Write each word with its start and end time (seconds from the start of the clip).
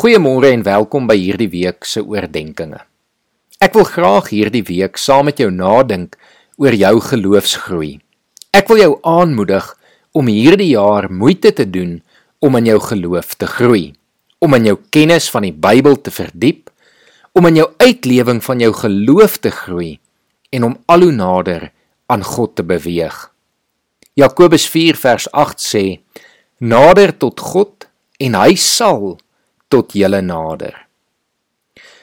Goeiemôre 0.00 0.48
en 0.48 0.62
welkom 0.64 1.04
by 1.04 1.12
hierdie 1.20 1.50
week 1.52 1.84
se 1.84 2.00
oordeenkings. 2.00 2.86
Ek 3.60 3.74
wil 3.76 3.84
graag 3.84 4.30
hierdie 4.32 4.62
week 4.64 4.96
saam 4.96 5.28
met 5.28 5.42
jou 5.42 5.50
nadink 5.52 6.16
oor 6.56 6.72
jou 6.72 6.94
geloofsgroei. 7.04 7.90
Ek 8.56 8.72
wil 8.72 8.80
jou 8.80 8.94
aanmoedig 9.04 9.68
om 10.16 10.32
hierdie 10.32 10.70
jaar 10.70 11.10
moeite 11.12 11.52
te 11.52 11.68
doen 11.68 11.98
om 12.40 12.56
in 12.56 12.72
jou 12.72 12.78
geloof 12.86 13.36
te 13.36 13.50
groei, 13.58 13.92
om 14.40 14.56
in 14.56 14.72
jou 14.72 14.78
kennis 14.88 15.28
van 15.28 15.50
die 15.50 15.52
Bybel 15.68 16.00
te 16.00 16.16
verdiep, 16.16 16.72
om 17.36 17.52
in 17.52 17.60
jou 17.60 17.68
uitlewing 17.84 18.40
van 18.48 18.64
jou 18.64 18.72
geloof 18.80 19.36
te 19.44 19.52
groei 19.52 19.98
en 20.48 20.70
om 20.72 20.80
al 20.88 21.10
hoe 21.10 21.12
nader 21.12 21.72
aan 22.08 22.24
God 22.24 22.56
te 22.56 22.64
beweeg. 22.64 23.26
Jakobus 24.16 24.64
4 24.64 24.96
vers 24.96 25.28
8 25.36 25.60
sê: 25.60 25.88
Nader 26.56 27.12
tot 27.12 27.50
God 27.52 27.90
en 28.16 28.40
hy 28.46 28.54
sal 28.56 29.18
tot 29.70 29.94
julle 29.94 30.20
nader. 30.20 30.74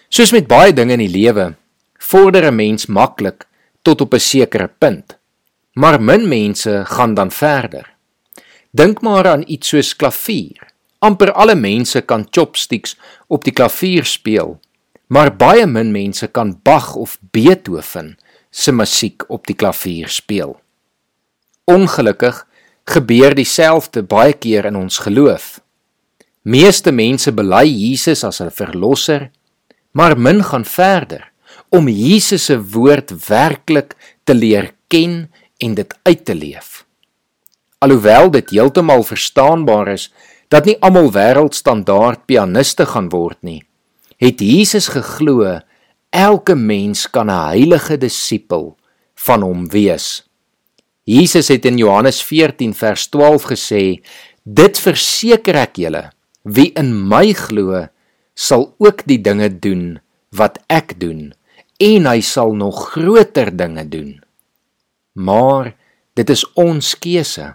Soos 0.10 0.32
met 0.32 0.48
baie 0.48 0.72
dinge 0.74 0.96
in 0.96 1.04
die 1.04 1.12
lewe, 1.12 1.56
vorder 2.00 2.48
'n 2.48 2.56
mens 2.56 2.88
maklik 2.88 3.46
tot 3.84 4.02
op 4.02 4.14
'n 4.14 4.20
sekere 4.20 4.70
punt. 4.80 5.18
Maar 5.74 6.02
min 6.02 6.28
mense 6.28 6.84
gaan 6.86 7.14
dan 7.14 7.32
verder. 7.32 7.94
Dink 8.72 9.02
maar 9.02 9.28
aan 9.28 9.44
iets 9.48 9.68
soos 9.68 9.96
klavier. 9.96 10.68
amper 11.00 11.32
alle 11.32 11.56
mense 11.56 12.02
kan 12.02 12.28
chopsticks 12.32 12.96
op 13.28 13.44
die 13.46 13.54
klavier 13.54 14.06
speel, 14.06 14.58
maar 15.08 15.36
baie 15.36 15.68
min 15.70 15.92
mense 15.92 16.28
kan 16.28 16.56
Bach 16.64 16.96
of 16.96 17.18
Beethoven 17.32 18.18
se 18.50 18.72
musiek 18.72 19.24
op 19.30 19.48
die 19.48 19.56
klavier 19.56 20.10
speel. 20.10 20.58
Ongelukkig 21.66 22.46
gebeur 22.88 23.36
dieselfde 23.36 24.04
baie 24.04 24.34
keer 24.34 24.66
in 24.66 24.76
ons 24.76 24.98
geloof. 24.98 25.60
Meeste 26.48 26.94
mense 26.96 27.34
bely 27.36 27.66
Jesus 27.68 28.24
as 28.24 28.40
'n 28.40 28.52
verlosser, 28.52 29.32
maar 29.92 30.16
min 30.16 30.44
gaan 30.44 30.66
verder 30.66 31.32
om 31.70 31.88
Jesus 31.88 32.46
se 32.46 32.56
woord 32.56 33.12
werklik 33.28 33.96
te 34.24 34.34
leer 34.34 34.72
ken 34.88 35.30
en 35.58 35.74
dit 35.76 35.94
uit 36.04 36.26
te 36.26 36.36
leef. 36.36 36.86
Alhoewel 37.80 38.32
dit 38.32 38.50
heeltemal 38.50 39.04
verstaanbaar 39.04 39.88
is 39.88 40.14
dat 40.48 40.66
nie 40.66 40.78
almal 40.80 41.12
wêreldstandaard 41.12 42.26
pianiste 42.26 42.86
gaan 42.86 43.10
word 43.10 43.38
nie, 43.42 43.64
het 44.18 44.40
Jesus 44.40 44.88
geglo 44.88 45.60
elke 46.10 46.56
mens 46.56 47.10
kan 47.10 47.28
'n 47.28 47.44
heilige 47.52 47.98
disipel 47.98 48.78
van 49.16 49.42
hom 49.42 49.68
wees. 49.70 50.24
Jesus 51.04 51.48
het 51.48 51.66
in 51.66 51.78
Johannes 51.78 52.24
14 52.24 52.74
vers 52.74 53.08
12 53.08 53.44
gesê: 53.44 54.02
"Dit 54.44 54.80
verseker 54.80 55.56
ek 55.56 55.76
julle, 55.76 56.12
Wie 56.48 56.72
in 56.80 56.94
my 56.96 57.34
glo, 57.36 57.82
sal 58.32 58.70
ook 58.80 59.02
die 59.10 59.20
dinge 59.20 59.50
doen 59.52 59.98
wat 60.32 60.62
ek 60.72 60.94
doen 61.02 61.34
en 61.84 62.08
hy 62.08 62.22
sal 62.24 62.54
nog 62.56 62.94
groter 62.94 63.52
dinge 63.52 63.84
doen. 63.92 64.14
Maar 65.20 65.74
dit 66.16 66.30
is 66.32 66.46
ons 66.56 66.94
keuse. 67.04 67.50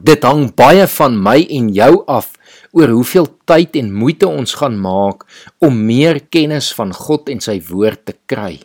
Dit 0.00 0.24
hang 0.24 0.48
baie 0.56 0.86
van 0.88 1.18
my 1.20 1.36
en 1.58 1.68
jou 1.74 1.92
af 2.08 2.32
oor 2.72 2.94
hoeveel 2.94 3.28
tyd 3.50 3.76
en 3.76 3.92
moeite 3.92 4.30
ons 4.30 4.56
gaan 4.56 4.78
maak 4.80 5.26
om 5.60 5.76
meer 5.90 6.22
kennis 6.32 6.70
van 6.78 6.94
God 6.96 7.28
en 7.28 7.44
sy 7.44 7.58
woord 7.68 8.06
te 8.08 8.16
kry. 8.30 8.56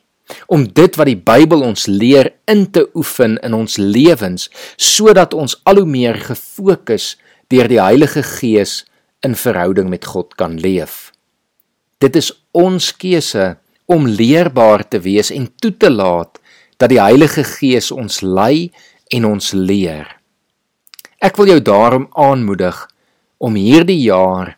Om 0.47 0.69
dit 0.71 0.95
wat 0.95 1.09
die 1.11 1.19
Bybel 1.19 1.65
ons 1.67 1.89
leer 1.91 2.31
in 2.47 2.63
te 2.71 2.85
oefen 2.95 3.35
in 3.43 3.59
ons 3.59 3.75
lewens 3.81 4.47
sodat 4.79 5.35
ons 5.35 5.59
al 5.67 5.83
hoe 5.83 5.89
meer 5.89 6.21
gefokus 6.31 7.17
deur 7.51 7.67
die 7.67 7.81
Heilige 7.83 8.23
Gees 8.23 8.85
in 9.23 9.35
verhouding 9.39 9.89
met 9.89 10.05
God 10.05 10.35
kan 10.35 10.59
leef. 10.59 11.11
Dit 12.03 12.15
is 12.19 12.31
ons 12.51 12.91
keuse 12.99 13.53
om 13.85 14.07
leerbaar 14.07 14.83
te 14.87 14.99
wees 15.03 15.31
en 15.31 15.47
toe 15.61 15.71
te 15.77 15.91
laat 15.91 16.39
dat 16.77 16.91
die 16.91 17.01
Heilige 17.01 17.45
Gees 17.47 17.91
ons 17.91 18.21
lei 18.21 18.71
en 19.13 19.27
ons 19.29 19.53
leer. 19.55 20.07
Ek 21.23 21.37
wil 21.39 21.53
jou 21.53 21.61
daarom 21.63 22.09
aanmoedig 22.19 22.75
om 23.39 23.55
hierdie 23.55 24.01
jaar 24.03 24.57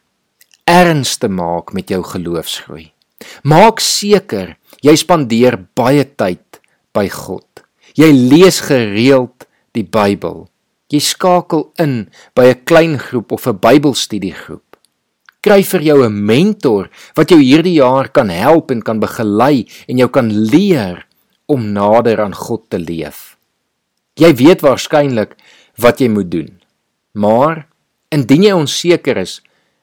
erns 0.65 1.17
te 1.21 1.29
maak 1.29 1.73
met 1.77 1.91
jou 1.93 2.01
geloofsgroei. 2.05 2.89
Maak 3.45 3.81
seker 3.83 4.55
jy 4.81 4.95
spandeer 4.97 5.59
baie 5.77 6.05
tyd 6.17 6.59
by 6.95 7.05
God. 7.11 7.45
Jy 7.95 8.09
lees 8.11 8.59
gereeld 8.65 9.45
die 9.77 9.85
Bybel. 9.85 10.47
Jy 10.93 11.01
skakel 11.01 11.71
in 11.81 12.11
by 12.35 12.45
'n 12.53 12.63
klein 12.63 12.99
groep 12.99 13.31
of 13.31 13.47
'n 13.47 13.57
Bybelstudiegroep. 13.57 14.77
Kry 15.41 15.63
vir 15.63 15.81
jou 15.81 16.03
'n 16.05 16.25
mentor 16.25 16.89
wat 17.15 17.29
jou 17.29 17.39
hierdie 17.39 17.81
jaar 17.81 18.09
kan 18.09 18.29
help 18.29 18.71
en 18.71 18.81
kan 18.81 18.99
begelei 18.99 19.65
en 19.87 19.97
jou 19.97 20.09
kan 20.09 20.29
leer 20.29 21.07
om 21.47 21.73
nader 21.73 22.21
aan 22.21 22.33
God 22.33 22.69
te 22.69 22.77
leef. 22.77 23.37
Jy 24.15 24.33
weet 24.35 24.61
waarskynlik 24.61 25.35
wat 25.77 25.99
jy 25.99 26.07
moet 26.09 26.31
doen. 26.31 26.61
Maar 27.13 27.67
indien 28.11 28.43
jy 28.43 28.51
onseker 28.51 29.17
is, 29.17 29.41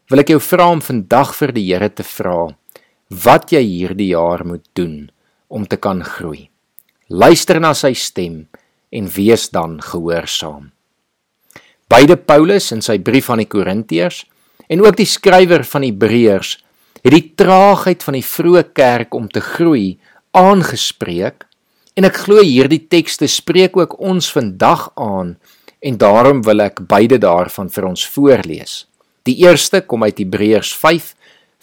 wil 0.09 0.21
ek 0.21 0.29
jou 0.29 0.41
vra 0.41 0.71
om 0.71 0.81
vandag 0.81 1.35
vir 1.35 1.53
die 1.53 1.67
Here 1.73 1.89
te 1.89 2.03
vra 2.03 2.57
wat 3.25 3.53
jy 3.53 3.61
hierdie 3.61 4.13
jaar 4.13 4.45
moet 4.47 4.65
doen 4.75 5.11
om 5.49 5.67
te 5.67 5.77
kan 5.77 6.03
groei. 6.05 6.49
Luister 7.09 7.61
na 7.61 7.75
sy 7.75 7.93
stem 7.93 8.47
en 8.91 9.09
wees 9.09 9.51
dan 9.53 9.81
gehoorsaam. 9.81 10.73
Beide 11.93 12.15
Paulus 12.17 12.71
in 12.73 12.81
sy 12.81 12.95
brief 13.05 13.27
aan 13.29 13.43
die 13.43 13.51
Korintiërs 13.53 14.23
en 14.73 14.81
ook 14.81 14.95
die 14.97 15.09
skrywer 15.09 15.61
van 15.69 15.85
Hebreërs 15.85 16.55
het 17.03 17.13
die 17.13 17.27
traagheid 17.37 18.05
van 18.07 18.17
die 18.17 18.25
vroeë 18.25 18.63
kerk 18.73 19.13
om 19.19 19.27
te 19.29 19.43
groei 19.45 19.99
aangespreek 20.33 21.45
en 21.99 22.09
ek 22.09 22.23
glo 22.23 22.41
hierdie 22.41 22.81
tekste 22.89 23.29
spreek 23.29 23.77
ook 23.77 23.99
ons 24.01 24.31
vandag 24.33 24.87
aan 24.97 25.35
en 25.85 26.01
daarom 26.01 26.41
wil 26.47 26.65
ek 26.65 26.81
beide 26.89 27.21
daarvan 27.21 27.69
vir 27.69 27.91
ons 27.91 28.07
voorlees. 28.15 28.87
Die 29.29 29.43
eerste 29.45 29.83
kom 29.85 30.07
uit 30.09 30.17
Hebreërs 30.23 30.73
5 30.73 31.13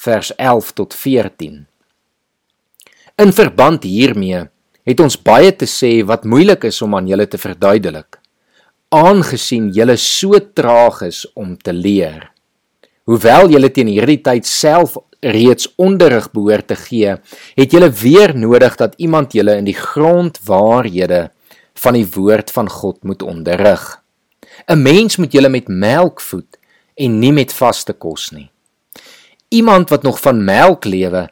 vers 0.06 0.32
11 0.38 0.72
tot 0.78 0.94
14. 0.94 1.66
In 3.18 3.34
verband 3.34 3.90
hiermee 3.90 4.46
het 4.86 5.02
ons 5.02 5.18
baie 5.18 5.50
te 5.58 5.66
sê 5.66 6.04
wat 6.06 6.30
moeilik 6.30 6.70
is 6.70 6.84
om 6.86 6.94
aan 7.00 7.10
julle 7.10 7.26
te 7.26 7.42
verduidelik 7.42 8.19
aangesien 8.90 9.70
julle 9.74 9.98
so 9.98 10.40
traag 10.54 11.04
is 11.06 11.26
om 11.38 11.56
te 11.58 11.74
leer. 11.74 12.32
Hoewel 13.10 13.50
julle 13.54 13.70
teen 13.74 13.90
hierdie 13.90 14.22
tyd 14.26 14.46
self 14.50 14.98
reeds 15.22 15.68
onderrig 15.78 16.30
behoort 16.34 16.70
te 16.72 16.78
gee, 16.80 17.16
het 17.58 17.74
julle 17.74 17.90
weer 18.02 18.36
nodig 18.38 18.78
dat 18.80 18.96
iemand 18.98 19.34
julle 19.34 19.58
in 19.60 19.68
die 19.68 19.78
grondwaarhede 19.78 21.28
van 21.84 21.98
die 21.98 22.08
woord 22.16 22.52
van 22.52 22.70
God 22.70 23.04
moet 23.04 23.22
onderrig. 23.24 24.02
'n 24.68 24.82
Mens 24.82 25.18
moet 25.18 25.34
julle 25.34 25.50
met 25.50 25.68
melk 25.68 26.22
voed 26.22 26.58
en 26.96 27.20
nie 27.20 27.32
met 27.32 27.54
vaste 27.54 27.94
kos 27.94 28.32
nie. 28.32 28.50
Iemand 29.50 29.90
wat 29.90 30.04
nog 30.04 30.20
van 30.20 30.44
melk 30.44 30.86
lewe, 30.86 31.30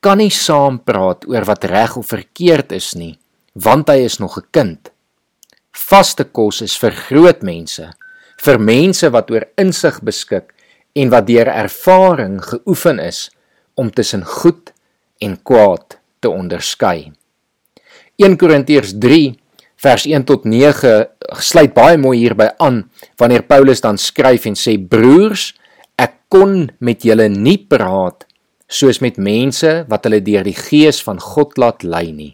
kan 0.00 0.18
nie 0.18 0.30
saam 0.30 0.78
praat 0.84 1.26
oor 1.28 1.44
wat 1.44 1.64
reg 1.64 1.96
of 1.96 2.06
verkeerd 2.06 2.72
is 2.72 2.94
nie, 2.94 3.18
want 3.52 3.88
hy 3.88 4.04
is 4.04 4.18
nog 4.18 4.38
'n 4.38 4.46
kind. 4.50 4.92
Vaste 5.78 6.24
kos 6.34 6.62
is 6.64 6.74
vir 6.80 6.96
groot 7.06 7.44
mense, 7.46 7.84
vir 8.42 8.58
mense 8.58 9.08
wat 9.14 9.30
oor 9.30 9.46
insig 9.60 10.00
beskik 10.04 10.50
en 10.98 11.12
wat 11.12 11.28
deur 11.28 11.48
ervaring 11.52 12.40
geoefen 12.42 12.98
is 13.02 13.28
om 13.78 13.90
tussen 13.94 14.24
goed 14.26 14.72
en 15.22 15.36
kwaad 15.46 15.98
te 16.20 16.30
onderskei. 16.30 17.12
1 18.18 18.34
Korintiërs 18.40 18.96
3 18.98 19.36
vers 19.78 20.06
1 20.10 20.26
tot 20.26 20.46
9 20.50 20.94
sluit 21.38 21.74
baie 21.74 21.98
mooi 22.00 22.16
hierby 22.18 22.48
aan 22.58 22.82
wanneer 23.20 23.46
Paulus 23.46 23.82
dan 23.84 24.00
skryf 24.02 24.48
en 24.50 24.58
sê 24.58 24.74
broers 24.78 25.52
ek 25.98 26.16
kon 26.32 26.66
met 26.82 27.06
julle 27.06 27.28
nie 27.30 27.58
praat 27.70 28.26
soos 28.66 28.98
met 29.04 29.20
mense 29.22 29.70
wat 29.88 30.08
hulle 30.08 30.20
deur 30.26 30.42
die 30.46 30.56
gees 30.58 30.98
van 31.06 31.22
God 31.22 31.54
laat 31.62 31.86
lei 31.86 32.10
nie 32.10 32.32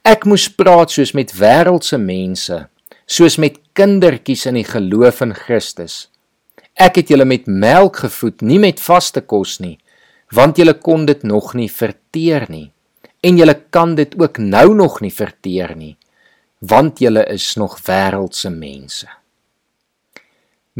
Ek 0.00 0.24
moes 0.24 0.46
praat 0.48 0.94
soos 0.94 1.10
met 1.12 1.34
wêreldse 1.36 1.98
mense, 2.00 2.56
soos 3.04 3.36
met 3.36 3.58
kindertjies 3.76 4.46
in 4.48 4.56
die 4.56 4.64
geloof 4.64 5.20
in 5.26 5.34
Christus. 5.36 6.08
Ek 6.72 6.96
het 6.96 7.12
julle 7.12 7.26
met 7.28 7.44
melk 7.44 8.00
gevoed, 8.06 8.40
nie 8.40 8.58
met 8.62 8.80
vaste 8.80 9.20
kos 9.20 9.58
nie, 9.60 9.76
want 10.32 10.56
julle 10.56 10.78
kon 10.80 11.04
dit 11.04 11.20
nog 11.26 11.52
nie 11.58 11.68
verteer 11.68 12.48
nie. 12.48 12.70
En 13.20 13.36
julle 13.36 13.58
kan 13.68 13.92
dit 13.98 14.16
ook 14.16 14.40
nou 14.40 14.72
nog 14.74 15.02
nie 15.04 15.12
verteer 15.12 15.76
nie, 15.76 15.98
want 16.64 17.04
julle 17.04 17.26
is 17.28 17.52
nog 17.60 17.76
wêreldse 17.84 18.48
mense. 18.48 19.08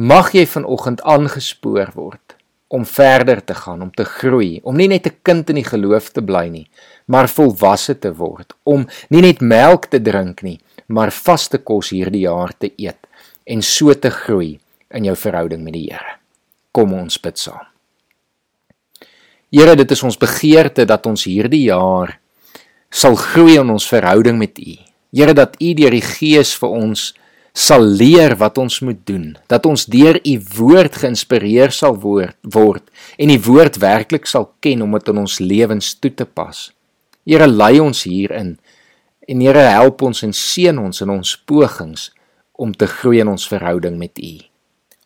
Mag 0.00 0.32
jy 0.32 0.46
vanoggend 0.49 1.05
aangespoor 1.05 1.93
word 1.93 2.39
om 2.70 2.87
verder 2.87 3.40
te 3.44 3.55
gaan, 3.55 3.82
om 3.82 3.90
te 3.90 4.05
groei, 4.06 4.61
om 4.62 4.76
nie 4.76 4.88
net 4.88 5.06
'n 5.06 5.19
kind 5.22 5.49
in 5.50 5.56
die 5.56 5.67
geloof 5.67 6.11
te 6.11 6.22
bly 6.22 6.49
nie, 6.49 6.69
maar 7.06 7.28
volwasse 7.28 7.99
te 7.99 8.12
word, 8.14 8.55
om 8.64 8.87
nie 9.11 9.20
net 9.20 9.40
melk 9.40 9.87
te 9.87 9.99
drink 9.99 10.43
nie, 10.43 10.61
maar 10.87 11.11
vaste 11.11 11.58
kos 11.58 11.90
hierdie 11.90 12.26
jaar 12.26 12.52
te 12.58 12.70
eet 12.76 13.06
en 13.46 13.62
so 13.62 13.94
te 13.94 14.11
groei 14.11 14.58
in 14.90 15.05
jou 15.05 15.17
verhouding 15.17 15.62
met 15.64 15.72
die 15.72 15.88
Here. 15.90 16.19
Kom 16.72 16.93
ons 16.93 17.19
bid 17.19 17.38
saam. 17.38 17.67
Here, 19.50 19.75
dit 19.76 19.90
is 19.90 20.02
ons 20.02 20.19
begeerte 20.19 20.84
dat 20.87 21.06
ons 21.06 21.25
hierdie 21.25 21.64
jaar 21.64 22.20
sal 22.90 23.17
groei 23.17 23.58
in 23.58 23.70
ons 23.70 23.88
verhouding 23.88 24.38
met 24.38 24.58
U. 24.58 24.76
Here, 25.12 25.34
dat 25.34 25.56
U 25.58 25.75
deur 25.75 25.90
die 25.90 26.05
Gees 26.06 26.55
vir 26.55 26.69
ons 26.69 27.14
sal 27.56 27.82
leer 27.82 28.37
wat 28.38 28.58
ons 28.58 28.81
moet 28.81 29.00
doen, 29.06 29.32
dat 29.50 29.67
ons 29.67 29.87
deur 29.91 30.20
U 30.23 30.35
woord 30.56 31.00
geïnspireer 31.02 31.75
sal 31.75 31.97
word, 32.02 32.37
word 32.43 32.87
en 33.19 33.32
U 33.35 33.38
woord 33.47 33.81
werklik 33.82 34.29
sal 34.31 34.50
ken 34.64 34.82
om 34.87 34.99
dit 34.99 35.11
in 35.12 35.23
ons 35.25 35.38
lewens 35.43 35.94
toe 35.99 36.12
te 36.14 36.26
pas. 36.26 36.69
Here, 37.26 37.47
lei 37.47 37.79
ons 37.81 38.05
hierin 38.06 38.56
en 39.29 39.43
Here, 39.44 39.67
help 39.76 40.02
ons 40.02 40.25
en 40.26 40.32
seën 40.35 40.79
ons 40.79 41.02
in 41.05 41.11
ons 41.14 41.35
pogings 41.47 42.11
om 42.61 42.75
te 42.75 42.88
groei 42.91 43.23
in 43.23 43.31
ons 43.31 43.49
verhouding 43.49 43.99
met 43.99 44.19
U. 44.19 44.37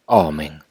Amen. 0.09 0.64